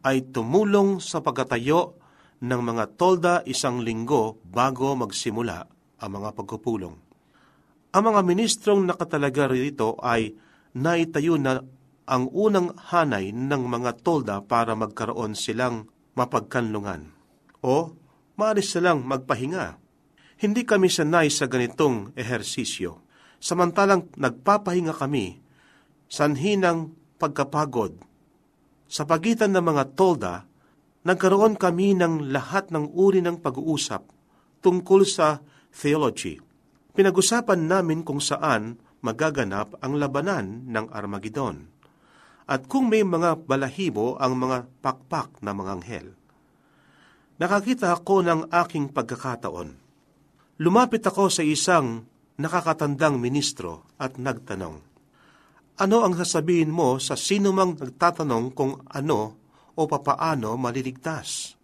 ay 0.03 0.27
tumulong 0.33 0.99
sa 0.99 1.21
pagkatayo 1.21 1.95
ng 2.41 2.61
mga 2.65 2.85
tolda 2.97 3.35
isang 3.45 3.85
linggo 3.85 4.41
bago 4.49 4.97
magsimula 4.97 5.69
ang 6.01 6.11
mga 6.11 6.33
pagpupulong. 6.33 6.97
Ang 7.91 8.03
mga 8.07 8.21
ministrong 8.25 8.83
nakatalaga 8.89 9.51
rito 9.51 10.01
ay 10.01 10.33
naitayo 10.73 11.37
na 11.37 11.61
ang 12.11 12.27
unang 12.35 12.75
hanay 12.91 13.31
ng 13.31 13.71
mga 13.71 14.03
tolda 14.03 14.43
para 14.43 14.75
magkaroon 14.75 15.39
silang 15.39 15.87
mapagkanlungan 16.19 17.15
o 17.63 17.95
maalis 18.35 18.75
silang 18.75 19.07
magpahinga. 19.07 19.79
Hindi 20.43 20.67
kami 20.67 20.91
sanay 20.91 21.31
sa 21.31 21.47
ganitong 21.47 22.11
ehersisyo. 22.19 23.07
Samantalang 23.39 24.11
nagpapahinga 24.19 24.91
kami, 24.91 25.39
sanhi 26.11 26.59
ng 26.59 26.91
pagkapagod. 27.23 28.03
Sa 28.91 29.07
pagitan 29.07 29.55
ng 29.55 29.63
mga 29.63 29.95
tolda, 29.95 30.51
nagkaroon 31.07 31.55
kami 31.55 31.95
ng 31.95 32.35
lahat 32.35 32.75
ng 32.75 32.91
uri 32.91 33.23
ng 33.23 33.39
pag-uusap 33.39 34.03
tungkol 34.61 35.07
sa 35.07 35.41
theology. 35.71 36.43
Pinag-usapan 36.91 37.71
namin 37.71 38.03
kung 38.03 38.19
saan 38.19 38.83
magaganap 39.01 39.79
ang 39.79 39.95
labanan 39.97 40.67
ng 40.69 40.91
Armageddon 40.91 41.80
at 42.51 42.67
kung 42.67 42.91
may 42.91 43.07
mga 43.07 43.47
balahibo 43.47 44.19
ang 44.19 44.35
mga 44.35 44.67
pakpak 44.83 45.39
na 45.39 45.55
mga 45.55 45.71
anghel. 45.79 46.07
Nakakita 47.39 47.95
ako 47.95 48.27
ng 48.27 48.41
aking 48.51 48.91
pagkakataon. 48.91 49.79
Lumapit 50.59 51.07
ako 51.07 51.31
sa 51.31 51.47
isang 51.47 52.05
nakakatandang 52.43 53.23
ministro 53.23 53.87
at 53.97 54.19
nagtanong, 54.19 54.83
Ano 55.81 56.05
ang 56.05 56.13
sasabihin 56.13 56.69
mo 56.69 57.01
sa 57.01 57.17
sino 57.17 57.57
mang 57.57 57.79
nagtatanong 57.79 58.53
kung 58.53 58.83
ano 58.93 59.21
o 59.73 59.89
papaano 59.89 60.59
maliligtas? 60.61 61.57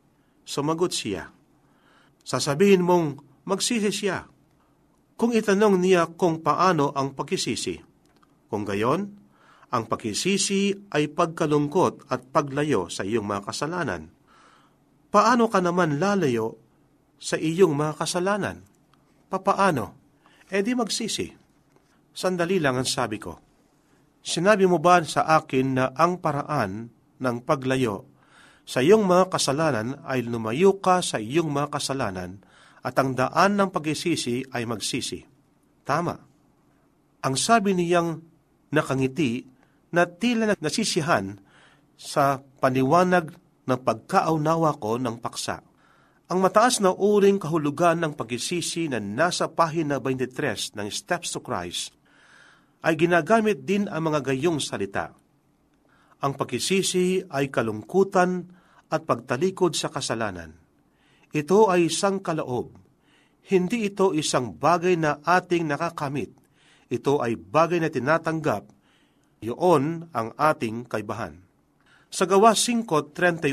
Sumagot 0.46 0.94
siya, 0.94 1.28
Sasabihin 2.26 2.82
mong 2.82 3.22
magsisi 3.46 3.92
siya. 3.94 4.26
Kung 5.14 5.30
itanong 5.30 5.78
niya 5.78 6.10
kung 6.10 6.42
paano 6.42 6.90
ang 6.90 7.14
pagkisisi, 7.14 7.78
kung 8.50 8.66
gayon, 8.66 9.25
ang 9.76 9.84
pagkisisi 9.84 10.88
ay 10.96 11.12
pagkalungkot 11.12 12.08
at 12.08 12.24
paglayo 12.32 12.88
sa 12.88 13.04
iyong 13.04 13.28
mga 13.28 13.52
kasalanan. 13.52 14.08
Paano 15.12 15.52
ka 15.52 15.60
naman 15.60 16.00
lalayo 16.00 16.56
sa 17.20 17.36
iyong 17.36 17.76
mga 17.76 18.00
kasalanan? 18.00 18.64
Papaano? 19.28 19.92
E 20.48 20.64
di 20.64 20.72
magsisi. 20.72 21.28
Sandali 22.16 22.56
lang 22.56 22.80
ang 22.80 22.88
sabi 22.88 23.20
ko. 23.20 23.36
Sinabi 24.24 24.64
mo 24.64 24.80
ba 24.80 25.04
sa 25.04 25.28
akin 25.36 25.66
na 25.76 25.84
ang 25.92 26.18
paraan 26.24 26.88
ng 27.20 27.36
paglayo 27.44 28.08
sa 28.66 28.80
iyong 28.80 29.04
mga 29.04 29.30
kasalanan 29.30 30.00
ay 30.08 30.24
lumayo 30.24 30.80
ka 30.80 31.04
sa 31.04 31.20
iyong 31.20 31.52
mga 31.52 31.68
kasalanan 31.70 32.40
at 32.80 32.96
ang 32.96 33.12
daan 33.12 33.60
ng 33.60 33.68
pagsisisi 33.70 34.50
ay 34.56 34.64
magsisi? 34.64 35.22
Tama. 35.86 36.16
Ang 37.22 37.34
sabi 37.38 37.76
niyang 37.76 38.18
nakangiti 38.74 39.55
na 39.96 40.04
tila 40.04 40.52
nasisihan 40.60 41.40
sa 41.96 42.44
paniwanag 42.60 43.32
ng 43.64 43.78
pagkaunawa 43.80 44.76
ko 44.76 45.00
ng 45.00 45.16
paksa. 45.18 45.64
Ang 46.28 46.42
mataas 46.42 46.82
na 46.84 46.92
uring 46.92 47.40
kahulugan 47.40 48.02
ng 48.02 48.12
pagisisi 48.12 48.90
na 48.90 49.00
nasa 49.00 49.48
pahina 49.48 49.96
23 50.02 50.76
ng 50.76 50.88
Steps 50.92 51.32
to 51.32 51.40
Christ 51.40 51.96
ay 52.84 52.98
ginagamit 52.98 53.64
din 53.64 53.88
ang 53.88 54.10
mga 54.10 54.30
gayong 54.30 54.60
salita. 54.60 55.14
Ang 56.22 56.32
pagisisi 56.36 57.22
ay 57.30 57.48
kalungkutan 57.48 58.46
at 58.90 59.02
pagtalikod 59.06 59.74
sa 59.74 59.90
kasalanan. 59.90 60.54
Ito 61.34 61.70
ay 61.70 61.90
isang 61.90 62.22
kalaob. 62.22 62.74
Hindi 63.46 63.86
ito 63.90 64.10
isang 64.10 64.54
bagay 64.54 64.98
na 64.98 65.22
ating 65.22 65.66
nakakamit. 65.66 66.34
Ito 66.90 67.22
ay 67.22 67.38
bagay 67.38 67.82
na 67.82 67.90
tinatanggap. 67.90 68.66
Iyon 69.44 70.08
ang 70.16 70.32
ating 70.40 70.88
kaibahan. 70.88 71.44
Sa 72.08 72.24
gawa 72.24 72.56
5.31 72.56 73.52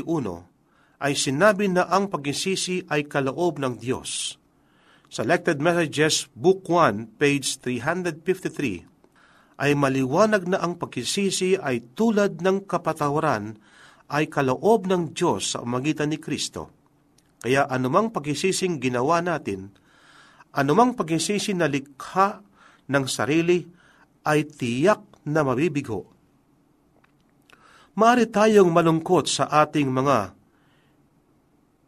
ay 1.04 1.12
sinabi 1.12 1.68
na 1.68 1.84
ang 1.84 2.08
pagisisi 2.08 2.88
ay 2.88 3.04
kaloob 3.04 3.60
ng 3.60 3.76
Diyos. 3.76 4.40
Selected 5.12 5.60
Messages, 5.60 6.32
Book 6.32 6.64
1, 6.66 7.20
page 7.20 7.60
353, 7.60 9.60
ay 9.60 9.70
maliwanag 9.78 10.50
na 10.50 10.58
ang 10.58 10.74
pagisisi 10.80 11.54
ay 11.54 11.94
tulad 11.94 12.42
ng 12.42 12.66
kapatawaran 12.66 13.54
ay 14.10 14.26
kaloob 14.26 14.90
ng 14.90 15.14
Diyos 15.14 15.54
sa 15.54 15.62
umagitan 15.62 16.10
ni 16.10 16.18
Kristo. 16.18 16.74
Kaya 17.44 17.68
anumang 17.68 18.10
pagisising 18.10 18.80
ginawa 18.80 19.20
natin, 19.20 19.68
anumang 20.56 20.96
pagisisi 20.96 21.52
na 21.52 21.68
likha 21.68 22.40
ng 22.88 23.04
sarili 23.04 23.68
ay 24.24 24.48
tiyak 24.48 25.13
na 25.24 25.40
mabibigo. 25.44 26.08
Maari 27.94 28.26
tayong 28.26 28.70
malungkot 28.74 29.30
sa 29.30 29.46
ating 29.48 29.86
mga 29.88 30.34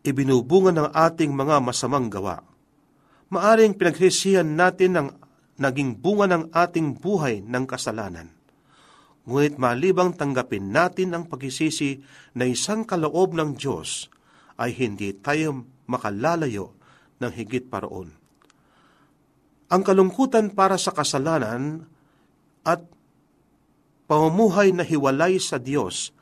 ibinubunga 0.07 0.71
ng 0.71 0.89
ating 0.95 1.35
mga 1.35 1.59
masamang 1.59 2.07
gawa. 2.07 2.47
Maaring 3.27 3.75
pinagsisihan 3.75 4.47
natin 4.47 4.93
ang 4.95 5.09
naging 5.59 5.99
bunga 5.99 6.31
ng 6.31 6.45
ating 6.55 7.03
buhay 7.03 7.43
ng 7.43 7.65
kasalanan. 7.67 8.31
Ngunit 9.27 9.59
malibang 9.59 10.15
tanggapin 10.15 10.71
natin 10.71 11.11
ang 11.11 11.27
pagisisi 11.27 11.99
na 12.39 12.47
isang 12.47 12.87
kaloob 12.87 13.35
ng 13.35 13.59
Diyos, 13.59 14.07
ay 14.55 14.71
hindi 14.79 15.11
tayo 15.19 15.67
makalalayo 15.91 16.79
ng 17.19 17.33
higit 17.35 17.67
paroon. 17.67 18.15
Ang 19.67 19.83
kalungkutan 19.83 20.55
para 20.55 20.79
sa 20.79 20.95
kasalanan 20.95 21.91
at 22.63 22.87
pamumuhay 24.07 24.71
na 24.73 24.87
hiwalay 24.87 25.39
sa 25.43 25.59
Diyos 25.61 26.15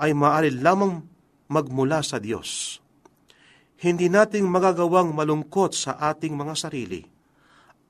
ay 0.00 0.14
maaari 0.14 0.54
lamang 0.54 1.06
magmula 1.50 2.02
sa 2.02 2.18
Diyos 2.18 2.82
hindi 3.84 4.08
nating 4.08 4.48
magagawang 4.48 5.12
malungkot 5.12 5.76
sa 5.76 6.00
ating 6.00 6.32
mga 6.32 6.54
sarili. 6.56 7.04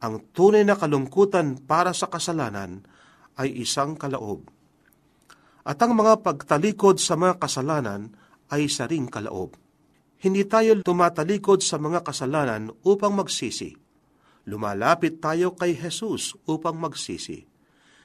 Ang 0.02 0.34
tunay 0.34 0.66
na 0.66 0.74
kalungkutan 0.74 1.62
para 1.62 1.94
sa 1.94 2.10
kasalanan 2.10 2.82
ay 3.38 3.62
isang 3.62 3.94
kalaob. 3.94 4.42
At 5.64 5.78
ang 5.80 5.94
mga 5.94 6.26
pagtalikod 6.26 6.98
sa 6.98 7.14
mga 7.14 7.38
kasalanan 7.38 8.10
ay 8.50 8.66
isa 8.66 8.90
ring 8.90 9.06
kalaob. 9.06 9.54
Hindi 10.18 10.42
tayo 10.50 10.82
tumatalikod 10.82 11.62
sa 11.62 11.78
mga 11.78 12.02
kasalanan 12.02 12.74
upang 12.82 13.14
magsisi. 13.14 13.78
Lumalapit 14.50 15.22
tayo 15.22 15.54
kay 15.56 15.78
Jesus 15.78 16.36
upang 16.44 16.76
magsisi. 16.76 17.46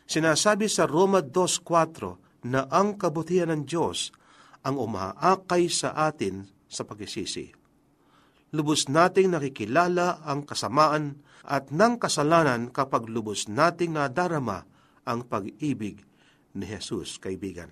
Sinasabi 0.10 0.66
sa 0.66 0.90
Roma 0.90 1.22
2.4 1.22 2.50
na 2.50 2.66
ang 2.66 2.98
kabutihan 2.98 3.54
ng 3.54 3.62
Diyos 3.70 4.10
ang 4.66 4.82
umaakay 4.82 5.70
sa 5.70 5.94
atin 5.94 6.50
sa 6.66 6.82
pagsisisi 6.82 7.60
lubos 8.50 8.90
nating 8.90 9.30
nakikilala 9.34 10.26
ang 10.26 10.46
kasamaan 10.46 11.22
at 11.46 11.70
ng 11.70 12.02
kasalanan 12.02 12.70
kapag 12.74 13.10
lubos 13.10 13.46
nating 13.50 13.98
nadarama 13.98 14.66
ang 15.06 15.26
pag-ibig 15.26 16.06
ni 16.54 16.66
Jesus, 16.66 17.22
kaibigan. 17.22 17.70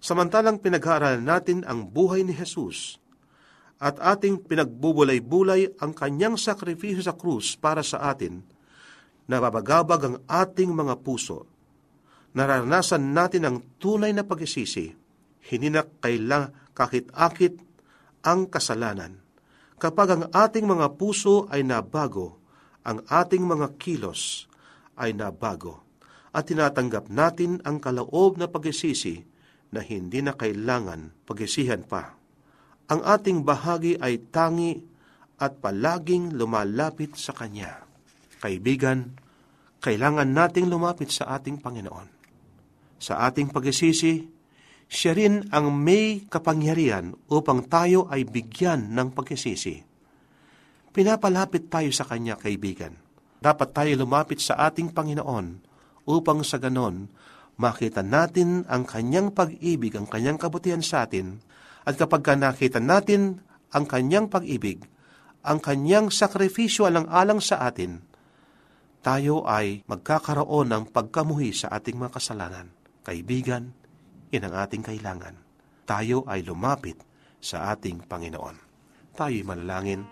Samantalang 0.00 0.60
pinag-aaralan 0.60 1.24
natin 1.24 1.64
ang 1.64 1.88
buhay 1.88 2.24
ni 2.24 2.36
Jesus 2.36 3.00
at 3.80 3.96
ating 4.00 4.44
pinagbubulay-bulay 4.44 5.76
ang 5.80 5.92
kanyang 5.92 6.36
sakripisyo 6.40 7.04
sa 7.04 7.16
krus 7.16 7.56
para 7.56 7.84
sa 7.84 8.08
atin, 8.08 8.44
nababagabag 9.26 10.00
ang 10.02 10.16
ating 10.26 10.70
mga 10.74 11.02
puso. 11.02 11.46
Naranasan 12.34 13.14
natin 13.14 13.42
ang 13.46 13.56
tunay 13.78 14.12
na 14.12 14.26
pagisisi, 14.26 14.92
hindi 15.50 15.68
na 15.70 15.86
kailang 15.86 16.52
kakit-akit 16.76 17.58
ang 18.26 18.50
kasalanan 18.50 19.26
Kapag 19.76 20.08
ang 20.08 20.24
ating 20.32 20.64
mga 20.64 20.96
puso 20.96 21.44
ay 21.52 21.60
nabago, 21.60 22.40
ang 22.80 23.04
ating 23.12 23.44
mga 23.44 23.76
kilos 23.76 24.48
ay 24.96 25.12
nabago, 25.12 25.84
at 26.32 26.48
tinatanggap 26.48 27.12
natin 27.12 27.60
ang 27.60 27.76
kalaob 27.76 28.40
na 28.40 28.48
pagisisi 28.48 29.20
na 29.68 29.84
hindi 29.84 30.24
na 30.24 30.32
kailangan 30.32 31.12
pagisihan 31.28 31.84
pa. 31.84 32.16
Ang 32.88 33.04
ating 33.04 33.44
bahagi 33.44 34.00
ay 34.00 34.32
tangi 34.32 34.80
at 35.36 35.60
palaging 35.60 36.32
lumalapit 36.32 37.12
sa 37.20 37.36
Kanya. 37.36 37.85
Kaibigan, 38.42 39.16
kailangan 39.80 40.28
nating 40.28 40.68
lumapit 40.68 41.12
sa 41.12 41.36
ating 41.38 41.60
Panginoon. 41.62 42.08
Sa 42.96 43.20
ating 43.28 43.52
pagisisi, 43.52 44.24
siya 44.86 45.12
rin 45.18 45.46
ang 45.50 45.74
may 45.74 46.24
kapangyarihan 46.30 47.12
upang 47.26 47.66
tayo 47.66 48.06
ay 48.06 48.22
bigyan 48.22 48.94
ng 48.94 49.12
pagkisisi. 49.12 49.82
Pinapalapit 50.94 51.68
tayo 51.68 51.90
sa 51.92 52.08
Kanya, 52.08 52.40
kaibigan. 52.40 52.96
Dapat 53.36 53.68
tayo 53.76 53.92
lumapit 54.00 54.40
sa 54.40 54.56
ating 54.64 54.96
Panginoon 54.96 55.46
upang 56.08 56.40
sa 56.40 56.56
ganon 56.56 57.10
makita 57.60 58.00
natin 58.00 58.64
ang 58.68 58.84
Kanyang 58.88 59.32
pag-ibig, 59.32 59.92
ang 59.96 60.08
Kanyang 60.08 60.40
kabutihan 60.40 60.84
sa 60.84 61.04
atin, 61.04 61.40
at 61.84 61.96
kapag 61.96 62.24
ka 62.24 62.34
nakita 62.36 62.80
natin 62.80 63.44
ang 63.72 63.84
Kanyang 63.84 64.28
pag-ibig, 64.28 64.84
ang 65.44 65.60
Kanyang 65.60 66.12
sakripisyo 66.12 66.88
alang-alang 66.88 67.40
sa 67.40 67.64
atin, 67.64 68.04
tayo 69.06 69.46
ay 69.46 69.86
magkakaroon 69.86 70.66
ng 70.66 70.84
pagkamuhi 70.90 71.54
sa 71.54 71.70
ating 71.78 71.94
mga 71.94 72.18
kasalanan. 72.18 72.74
Kaibigan, 73.06 73.70
yan 74.34 74.50
ang 74.50 74.66
ating 74.66 74.82
kailangan. 74.82 75.38
Tayo 75.86 76.26
ay 76.26 76.42
lumapit 76.42 76.98
sa 77.38 77.70
ating 77.70 78.02
Panginoon. 78.10 78.58
Tayo'y 79.14 79.46
manalangin. 79.46 80.02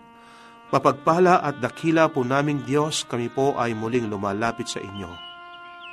Mapagpala 0.71 1.43
at 1.43 1.59
dakila 1.59 2.07
po 2.07 2.23
naming 2.23 2.63
Diyos, 2.63 3.03
kami 3.03 3.27
po 3.27 3.59
ay 3.59 3.75
muling 3.75 4.07
lumalapit 4.07 4.71
sa 4.71 4.79
inyo. 4.79 5.11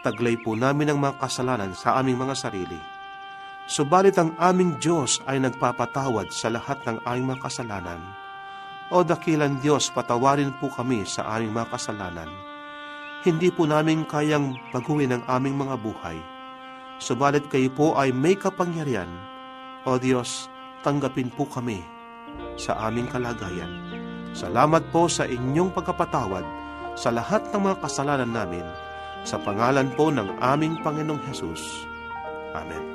Taglay 0.06 0.38
po 0.38 0.54
namin 0.54 0.94
ang 0.94 1.02
mga 1.02 1.18
kasalanan 1.18 1.74
sa 1.74 1.98
aming 1.98 2.22
mga 2.22 2.38
sarili. 2.38 2.78
Subalit 3.66 4.14
ang 4.14 4.38
aming 4.38 4.78
Diyos 4.78 5.18
ay 5.26 5.42
nagpapatawad 5.42 6.30
sa 6.30 6.54
lahat 6.54 6.78
ng 6.86 7.02
aming 7.02 7.34
mga 7.34 7.50
kasalanan. 7.50 7.98
O 8.94 9.02
dakilan 9.02 9.58
Diyos, 9.58 9.90
patawarin 9.90 10.54
po 10.62 10.70
kami 10.70 11.02
sa 11.02 11.26
aming 11.34 11.50
mga 11.50 11.66
kasalanan. 11.74 12.51
Hindi 13.22 13.54
po 13.54 13.70
namin 13.70 14.02
kayang 14.06 14.58
baguhin 14.74 15.14
ang 15.14 15.22
aming 15.30 15.54
mga 15.54 15.78
buhay 15.78 16.18
Subalit 17.02 17.50
kayo 17.50 17.66
po 17.74 17.98
ay 17.98 18.14
may 18.14 18.38
kapangyarihan. 18.38 19.10
O 19.82 19.98
Diyos, 19.98 20.46
tanggapin 20.86 21.34
po 21.34 21.50
kami 21.50 21.82
sa 22.54 22.78
aming 22.86 23.10
kalagayan. 23.10 23.74
Salamat 24.30 24.86
po 24.94 25.10
sa 25.10 25.26
inyong 25.26 25.74
pagkapatawad 25.74 26.46
sa 26.94 27.10
lahat 27.10 27.42
ng 27.50 27.58
mga 27.58 27.76
kasalanan 27.82 28.30
namin. 28.30 28.62
Sa 29.26 29.34
pangalan 29.42 29.90
po 29.98 30.14
ng 30.14 30.30
aming 30.38 30.78
Panginoong 30.86 31.18
Hesus. 31.26 31.62
Amen. 32.54 32.86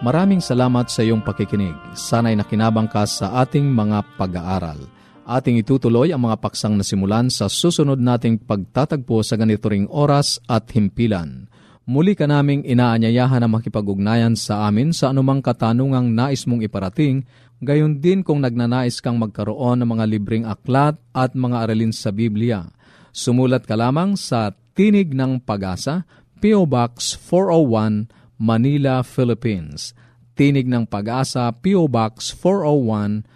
Maraming 0.00 0.40
salamat 0.40 0.88
sa 0.88 1.04
iyong 1.04 1.20
pakikinig. 1.20 1.76
Sana'y 1.92 2.32
nakinabang 2.32 2.88
ka 2.88 3.04
sa 3.04 3.44
ating 3.44 3.76
mga 3.76 4.08
pag-aaral. 4.16 4.95
Ating 5.26 5.58
itutuloy 5.58 6.14
ang 6.14 6.22
mga 6.22 6.38
paksang 6.38 6.78
nasimulan 6.78 7.26
sa 7.34 7.50
susunod 7.50 7.98
nating 7.98 8.46
pagtatagpo 8.46 9.26
sa 9.26 9.34
ganito 9.34 9.66
ring 9.66 9.90
oras 9.90 10.38
at 10.46 10.70
himpilan. 10.70 11.50
Muli 11.82 12.14
ka 12.14 12.30
naming 12.30 12.62
inaanyayahan 12.62 13.42
na 13.42 13.50
makipag-ugnayan 13.50 14.38
sa 14.38 14.70
amin 14.70 14.94
sa 14.94 15.10
anumang 15.10 15.42
katanungang 15.42 16.14
nais 16.14 16.46
mong 16.46 16.62
iparating, 16.62 17.26
gayon 17.58 17.98
din 17.98 18.22
kung 18.22 18.38
nagnanais 18.38 19.02
kang 19.02 19.18
magkaroon 19.18 19.82
ng 19.82 19.90
mga 19.98 20.04
libreng 20.06 20.46
aklat 20.46 20.94
at 21.10 21.34
mga 21.34 21.56
aralin 21.58 21.90
sa 21.90 22.14
Biblia. 22.14 22.62
Sumulat 23.10 23.66
ka 23.66 23.74
lamang 23.74 24.14
sa 24.14 24.54
Tinig 24.78 25.10
ng 25.10 25.42
Pag-asa, 25.42 26.06
P.O. 26.38 26.70
Box 26.70 27.18
401, 27.18 28.38
Manila, 28.38 29.02
Philippines. 29.02 29.90
Tinig 30.38 30.70
ng 30.70 30.86
Pag-asa, 30.86 31.50
P.O. 31.50 31.90
Box 31.90 32.30
401, 32.30 33.35